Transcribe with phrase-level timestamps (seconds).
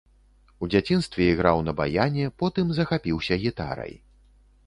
[0.67, 3.93] У дзяцінстве іграў на баяне, потым захапіўся гітарай.